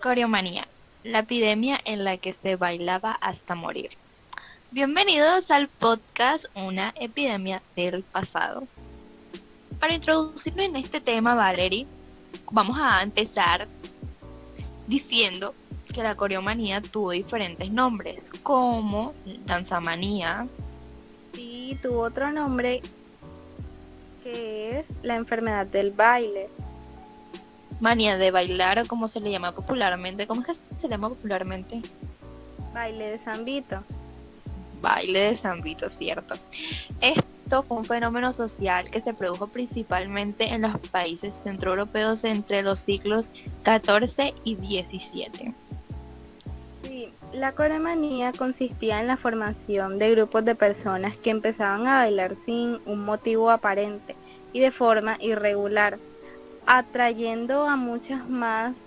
[0.00, 0.68] Coreomanía,
[1.04, 3.90] la epidemia en la que se bailaba hasta morir.
[4.70, 8.68] Bienvenidos al podcast Una epidemia del pasado.
[9.80, 11.86] Para introducirnos en este tema, Valerie,
[12.50, 13.66] vamos a empezar
[14.86, 15.54] diciendo
[15.92, 19.14] que la coreomanía tuvo diferentes nombres, como
[19.46, 20.46] danzamanía.
[21.32, 22.82] Sí, tuvo otro nombre
[24.22, 26.50] que es la enfermedad del baile.
[27.80, 30.26] Manía de bailar, o como se le llama popularmente.
[30.26, 31.82] ¿Cómo es que se llama popularmente?
[32.72, 33.82] Baile de Zambito.
[34.80, 36.34] Baile de Zambito, cierto.
[37.00, 42.78] Esto fue un fenómeno social que se produjo principalmente en los países centroeuropeos entre los
[42.78, 43.30] siglos
[43.64, 45.54] XIV y XVII.
[46.82, 52.36] Sí, la coremanía consistía en la formación de grupos de personas que empezaban a bailar
[52.44, 54.14] sin un motivo aparente
[54.52, 55.98] y de forma irregular,
[56.66, 58.82] atrayendo a muchas más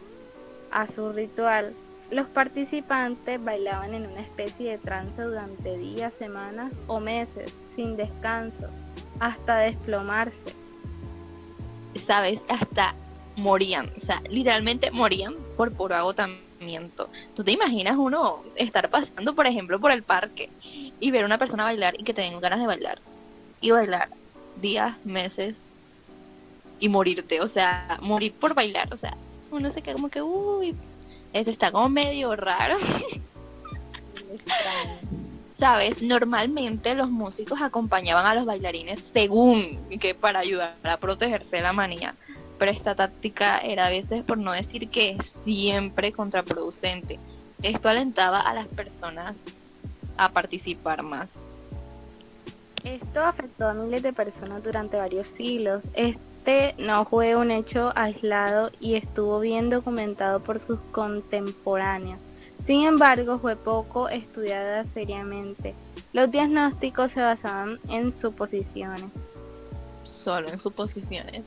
[0.71, 1.73] a su ritual.
[2.11, 8.67] Los participantes bailaban en una especie de trance durante días, semanas o meses, sin descanso,
[9.19, 10.55] hasta desplomarse.
[12.05, 12.41] ¿Sabes?
[12.49, 12.95] Hasta
[13.35, 17.09] morían, o sea, literalmente morían por puro agotamiento.
[17.35, 20.49] ¿Tú te imaginas uno estar pasando, por ejemplo, por el parque
[20.99, 22.99] y ver a una persona bailar y que te ganas de bailar?
[23.61, 24.09] Y bailar
[24.61, 25.55] días, meses
[26.79, 29.15] y morirte, o sea, morir por bailar, o sea,
[29.51, 30.75] uno se queda como que, uy,
[31.33, 32.77] eso está como medio raro.
[35.59, 41.63] Sabes, normalmente los músicos acompañaban a los bailarines según que para ayudar a protegerse de
[41.63, 42.15] la manía,
[42.57, 47.19] pero esta táctica era a veces, por no decir que siempre contraproducente.
[47.61, 49.37] Esto alentaba a las personas
[50.15, 51.29] a participar más.
[52.83, 55.83] Esto afectó a miles de personas durante varios siglos.
[55.93, 62.19] Este no fue un hecho aislado y estuvo bien documentado por sus contemporáneos.
[62.65, 65.75] Sin embargo, fue poco estudiada seriamente.
[66.13, 69.11] Los diagnósticos se basaban en suposiciones.
[70.03, 71.45] Solo en suposiciones.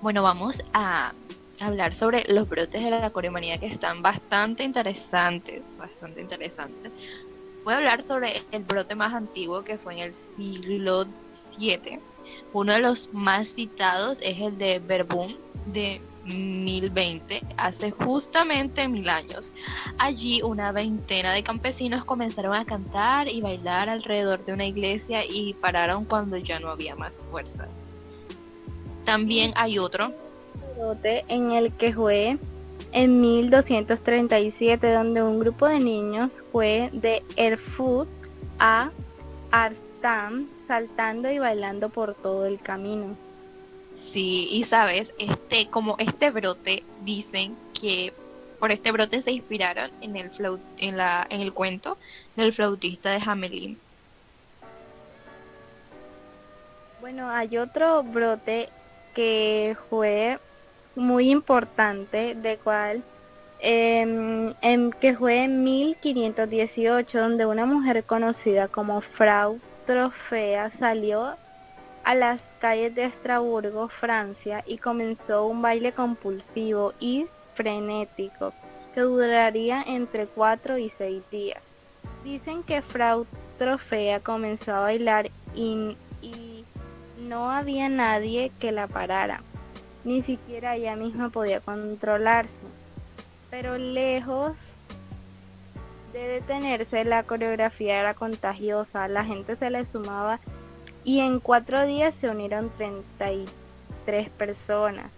[0.00, 1.12] Bueno, vamos a
[1.60, 6.90] hablar sobre los brotes de la coreomanía que están bastante interesantes, bastante interesantes.
[7.64, 11.06] Voy a hablar sobre el brote más antiguo que fue en el siglo
[11.58, 12.00] VII.
[12.52, 15.34] Uno de los más citados es el de Verbum
[15.66, 19.52] de 1020, hace justamente mil años.
[19.98, 25.54] Allí una veintena de campesinos comenzaron a cantar y bailar alrededor de una iglesia y
[25.54, 27.68] pararon cuando ya no había más fuerzas.
[29.04, 30.12] También hay otro.
[31.28, 32.38] En el que fue
[32.92, 38.10] en 1237, donde un grupo de niños fue de Erfurt
[38.58, 38.90] a
[39.50, 43.16] Arstam, saltando y bailando por todo el camino.
[43.96, 48.12] Sí, y sabes, este, como este brote, dicen que
[48.58, 51.96] por este brote se inspiraron en el flaut, en la, en el cuento
[52.36, 53.78] del flautista de Hamelin.
[57.00, 58.68] Bueno, hay otro brote
[59.14, 60.38] que fue
[60.94, 63.02] muy importante, de cual
[63.60, 71.36] em, en, que fue en 1518, donde una mujer conocida como Frau Trofea salió
[72.04, 78.52] a las calles de Estraburgo, Francia, y comenzó un baile compulsivo y frenético
[78.94, 81.62] que duraría entre 4 y 6 días.
[82.24, 83.26] Dicen que Frau
[83.58, 85.96] Trofea comenzó a bailar y
[87.28, 89.42] no había nadie que la parara.
[90.04, 92.60] Ni siquiera ella misma podía controlarse.
[93.50, 94.56] Pero lejos
[96.12, 100.40] de detenerse, la coreografía era contagiosa, la gente se le sumaba
[101.04, 105.10] y en cuatro días se unieron 33 personas.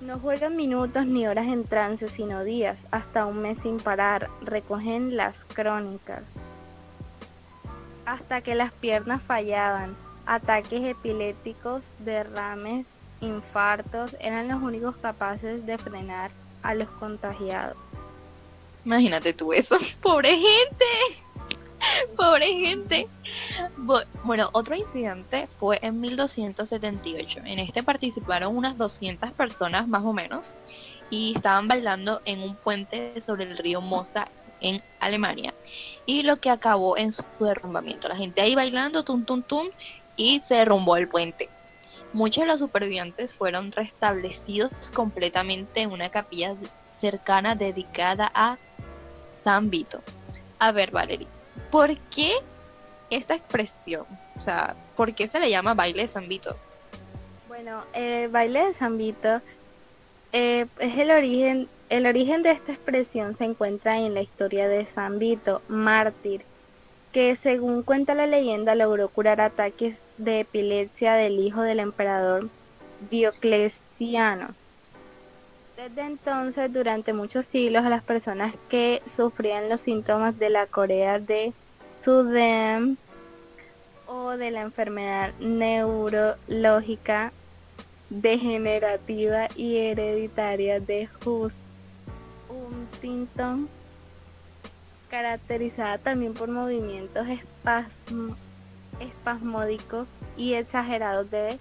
[0.00, 5.16] No juegan minutos ni horas en trance, sino días, hasta un mes sin parar, recogen
[5.16, 6.22] las crónicas.
[8.06, 12.86] Hasta que las piernas fallaban, ataques epilépticos, derrames,
[13.20, 16.30] infartos, eran los únicos capaces de frenar
[16.62, 17.76] a los contagiados.
[18.84, 20.84] Imagínate tú eso, pobre gente.
[22.16, 23.08] Pobre gente.
[24.24, 27.40] Bueno, otro incidente fue en 1278.
[27.44, 30.54] En este participaron unas 200 personas más o menos
[31.10, 34.28] y estaban bailando en un puente sobre el río Mosa
[34.60, 35.54] en Alemania
[36.04, 38.08] y lo que acabó en su derrumbamiento.
[38.08, 39.68] La gente ahí bailando, tum, tum, tum,
[40.16, 41.48] y se derrumbó el puente.
[42.18, 46.56] Muchos de los supervivientes fueron restablecidos completamente en una capilla
[47.00, 48.58] cercana dedicada a
[49.40, 50.02] San Vito.
[50.58, 51.28] A ver, Valerie,
[51.70, 52.32] ¿por qué
[53.08, 54.04] esta expresión?
[54.36, 56.56] O sea, ¿por qué se le llama baile de San Vito?
[57.46, 59.40] Bueno, el baile de San Vito
[60.32, 64.86] eh, es el origen el origen de esta expresión se encuentra en la historia de
[64.86, 66.42] San Vito, mártir,
[67.12, 72.48] que según cuenta la leyenda logró curar ataques de epilepsia del hijo del emperador
[73.10, 74.54] Diocleciano.
[75.76, 81.52] Desde entonces, durante muchos siglos, las personas que sufrían los síntomas de la Corea de
[82.02, 82.96] Sudem
[84.06, 87.32] o de la enfermedad neurológica
[88.10, 91.08] degenerativa y hereditaria de
[92.48, 93.68] Huntington,
[95.10, 97.26] caracterizada también por movimientos
[99.00, 101.58] espasmódicos y exagerados de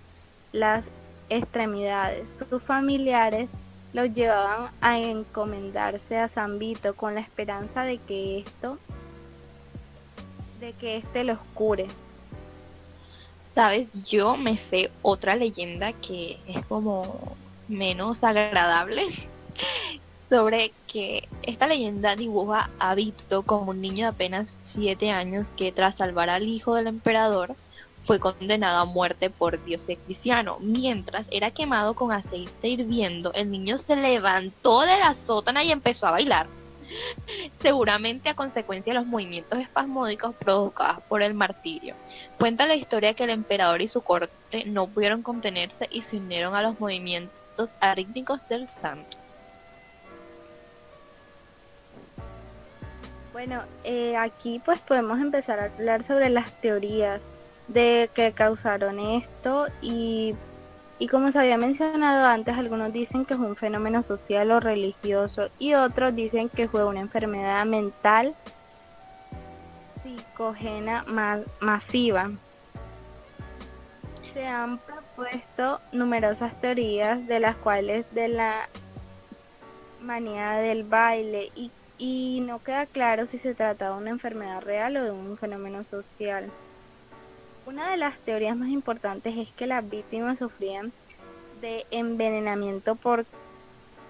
[0.52, 0.86] las
[1.30, 2.30] extremidades.
[2.50, 3.50] Sus familiares
[3.94, 8.78] los llevaban a encomendarse a San Vito con la esperanza de que esto
[10.60, 11.88] de que éste los cure.
[13.54, 17.36] Sabes, yo me sé otra leyenda que es como
[17.68, 19.08] menos agradable
[20.30, 25.72] sobre que esta leyenda dibuja a Vito como un niño de apenas 7 años que
[25.72, 27.56] tras salvar al hijo del emperador
[28.06, 30.58] fue condenado a muerte por Diocleciano.
[30.60, 36.08] Mientras era quemado con aceite hirviendo, el niño se levantó de la sótana y empezó
[36.08, 36.48] a bailar.
[37.60, 41.96] Seguramente a consecuencia de los movimientos espasmódicos provocados por el martirio.
[42.38, 46.56] Cuenta la historia que el emperador y su corte no pudieron contenerse y se unieron
[46.56, 49.18] a los movimientos arítmicos del santo.
[53.38, 57.22] Bueno, eh, aquí pues podemos empezar a hablar sobre las teorías
[57.68, 60.34] de que causaron esto y,
[60.98, 65.50] y como se había mencionado antes, algunos dicen que fue un fenómeno social o religioso
[65.60, 68.34] y otros dicen que fue una enfermedad mental
[70.02, 71.06] psicogena
[71.60, 72.32] masiva.
[74.34, 78.68] Se han propuesto numerosas teorías de las cuales de la
[80.02, 84.98] manía del baile y, y no queda claro si se trata de una enfermedad real
[84.98, 86.50] o de un fenómeno social.
[87.66, 90.94] Una de las teorías más importantes es que las víctimas sufrían
[91.62, 93.26] de envenenamiento por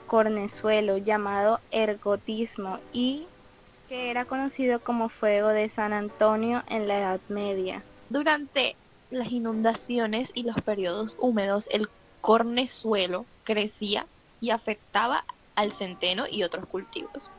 [0.06, 3.26] cornezuelo llamado ergotismo y
[3.90, 7.84] que era conocido como fuego de San Antonio en la Edad Media.
[8.10, 8.76] Durante
[9.10, 11.90] las inundaciones y los periodos húmedos, el
[12.22, 14.06] cornezuelo crecía
[14.42, 15.24] y afectaba
[15.56, 17.30] al centeno y otros cultivos.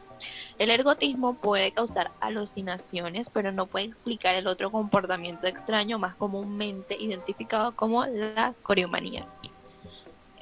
[0.58, 6.96] El ergotismo puede causar alucinaciones, pero no puede explicar el otro comportamiento extraño más comúnmente
[6.98, 9.26] identificado como la coreomanía.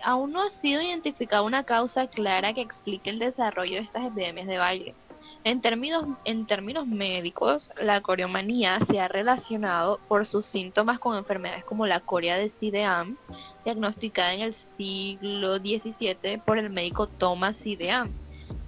[0.03, 4.47] Aún no ha sido identificada una causa clara que explique el desarrollo de estas epidemias
[4.47, 4.95] de baile.
[5.45, 12.01] En términos, médicos, la coreomanía se ha relacionado por sus síntomas con enfermedades como la
[12.01, 13.17] corea de Sideam,
[13.65, 18.13] diagnosticada en el siglo XVII por el médico Thomas Sideam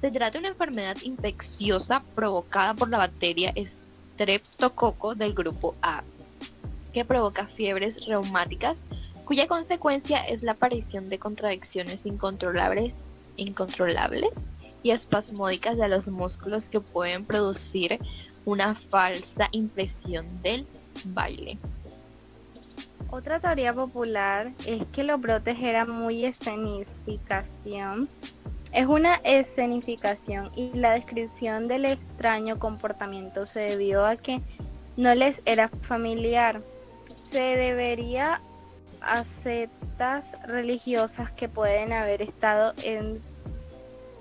[0.00, 3.52] se trata de una enfermedad infecciosa provocada por la bacteria
[4.14, 6.02] Streptococo del grupo A,
[6.92, 8.82] que provoca fiebres reumáticas,
[9.24, 12.94] cuya consecuencia es la aparición de contradicciones incontrolables,
[13.36, 14.30] incontrolables
[14.82, 17.98] y espasmódicas de los músculos que pueden producir
[18.44, 20.66] una falsa impresión del
[21.04, 21.58] baile.
[23.10, 28.08] Otra teoría popular es que los brotes eran muy escenificación
[28.72, 34.40] es una escenificación y la descripción del extraño comportamiento se debió a que
[34.96, 36.60] no les era familiar.
[37.30, 38.40] Se debería
[39.00, 39.24] a
[40.46, 43.20] religiosas que pueden haber estado en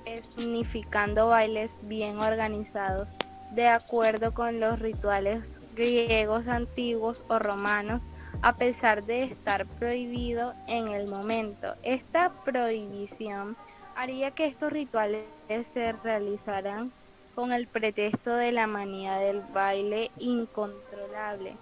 [0.05, 3.09] escenificando bailes bien organizados
[3.51, 8.01] de acuerdo con los rituales griegos antiguos o romanos
[8.41, 11.73] a pesar de estar prohibido en el momento.
[11.83, 13.57] Esta prohibición
[13.97, 15.25] haría que estos rituales
[15.73, 16.91] se realizaran
[17.33, 21.57] con el pretexto de la manía del baile incontrolable.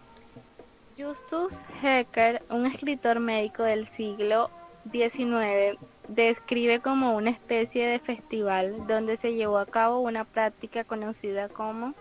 [0.98, 4.50] Justus Hecker, un escritor médico del siglo
[4.92, 11.48] XIX, describe como una especie de festival donde se llevó a cabo una práctica conocida
[11.50, 11.94] como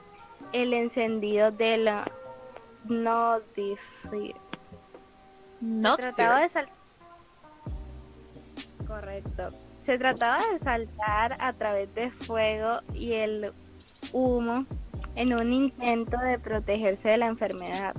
[0.52, 2.04] el encendido de la.
[5.60, 6.48] No trataba de
[8.86, 9.63] Correcto.
[9.84, 13.52] Se trataba de saltar a través de fuego y el
[14.12, 14.64] humo
[15.14, 17.94] en un intento de protegerse de la enfermedad.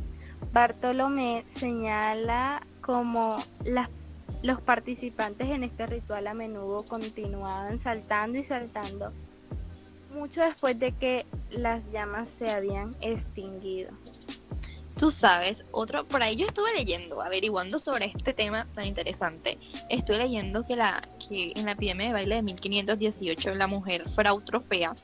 [0.51, 3.37] Bartolomé señala como
[4.41, 9.11] los participantes en este ritual a menudo continuaban saltando y saltando,
[10.13, 13.91] mucho después de que las llamas se habían extinguido.
[14.97, 19.57] Tú sabes, otro, por ahí yo estuve leyendo, averiguando sobre este tema tan interesante.
[19.89, 24.41] Estoy leyendo que la, que en la epidemia de baile de 1518 la mujer Frau
[24.41, 24.95] Trofea,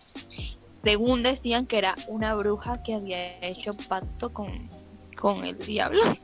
[0.84, 4.70] según decían que era una bruja que había hecho pacto con,
[5.20, 6.02] con el diablo.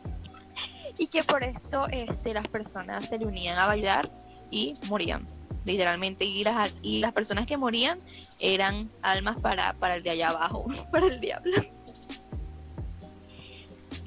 [0.99, 4.09] Y que por esto este, las personas se le unían a bailar
[4.49, 5.27] y morían.
[5.63, 7.99] Literalmente y las, y las personas que morían
[8.39, 11.61] eran almas para, para el de allá abajo, para el diablo.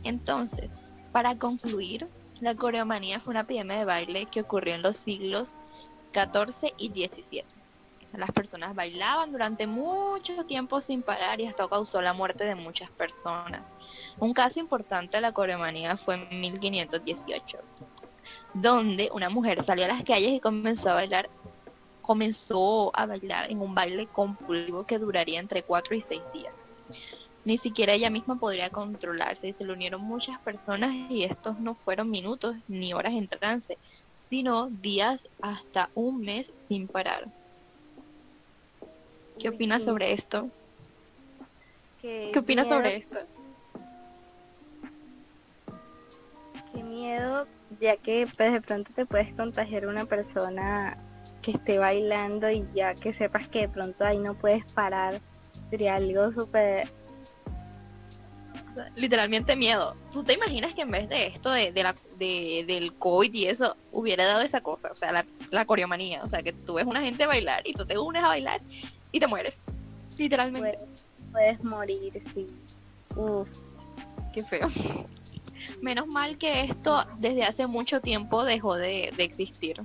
[0.02, 0.72] Entonces,
[1.12, 2.08] para concluir,
[2.40, 5.54] la coreomanía fue una epidemia de baile que ocurrió en los siglos
[6.12, 7.44] XIV y XVII.
[8.12, 12.90] Las personas bailaban durante mucho tiempo sin parar y esto causó la muerte de muchas
[12.90, 13.72] personas.
[14.18, 17.58] Un caso importante de la coreomanía fue en 1518,
[18.54, 21.30] donde una mujer salió a las calles y comenzó a bailar
[22.02, 26.66] comenzó a bailar en un baile compulsivo que duraría entre 4 y 6 días.
[27.44, 31.76] Ni siquiera ella misma podría controlarse y se le unieron muchas personas y estos no
[31.76, 33.78] fueron minutos ni horas en trance,
[34.30, 37.26] sino días hasta un mes sin parar.
[39.38, 40.48] ¿Qué opinas sobre esto?
[42.00, 43.18] ¿Qué, opinas sobre esto?
[46.72, 47.46] Qué miedo,
[47.80, 50.96] ya que pues, de pronto te puedes contagiar una persona
[51.42, 55.20] que esté bailando y ya que sepas que de pronto ahí no puedes parar.
[55.70, 56.88] Sería algo súper
[58.94, 59.96] literalmente miedo.
[60.12, 63.76] ¿Tú te imaginas que en vez de esto, de, la, de, del COVID y eso,
[63.92, 64.90] hubiera dado esa cosa?
[64.92, 66.22] O sea, la, la coreomanía.
[66.24, 68.60] O sea, que tú ves una gente bailar y tú te unes a bailar
[69.12, 69.56] y te mueres.
[70.16, 70.78] Literalmente.
[71.32, 72.48] Puedes, morir, sí.
[73.16, 73.48] Uf.
[74.32, 74.68] Qué feo.
[75.82, 79.80] Menos mal que esto desde hace mucho tiempo dejó de, existir.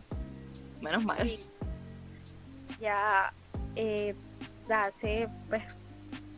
[0.82, 1.40] Menos mal.
[2.80, 3.34] Ya
[3.76, 4.16] eh,
[4.70, 5.64] hace pues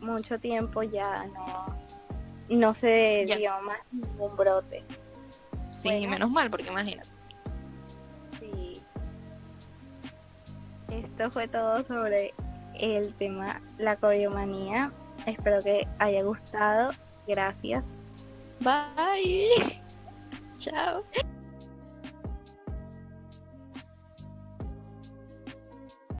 [0.00, 1.87] mucho tiempo ya no
[2.56, 4.84] no se dio más ningún brote.
[5.70, 7.08] Sí, menos mal, porque imagínate.
[8.40, 8.82] Sí.
[10.90, 12.34] Esto fue todo sobre
[12.74, 14.92] el tema la coreomanía.
[15.26, 16.92] Espero que haya gustado.
[17.26, 17.84] Gracias.
[18.60, 19.82] Bye.
[20.58, 21.04] Chao.